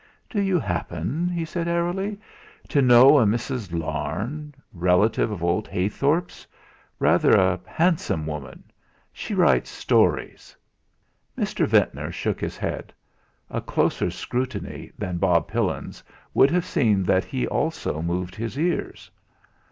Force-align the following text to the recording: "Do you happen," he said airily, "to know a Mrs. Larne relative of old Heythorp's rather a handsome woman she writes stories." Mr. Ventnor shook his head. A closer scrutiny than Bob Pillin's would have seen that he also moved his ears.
"Do 0.31 0.41
you 0.41 0.57
happen," 0.59 1.27
he 1.29 1.45
said 1.45 1.67
airily, 1.67 2.19
"to 2.69 2.81
know 2.81 3.19
a 3.19 3.23
Mrs. 3.23 3.71
Larne 3.71 4.55
relative 4.73 5.29
of 5.29 5.43
old 5.43 5.67
Heythorp's 5.67 6.47
rather 6.97 7.33
a 7.33 7.59
handsome 7.67 8.25
woman 8.25 8.63
she 9.13 9.35
writes 9.35 9.69
stories." 9.69 10.57
Mr. 11.37 11.67
Ventnor 11.67 12.11
shook 12.11 12.41
his 12.41 12.57
head. 12.57 12.91
A 13.51 13.61
closer 13.61 14.09
scrutiny 14.09 14.91
than 14.97 15.17
Bob 15.19 15.47
Pillin's 15.47 16.01
would 16.33 16.49
have 16.49 16.65
seen 16.65 17.03
that 17.03 17.23
he 17.25 17.45
also 17.47 18.01
moved 18.01 18.33
his 18.33 18.57
ears. 18.57 19.11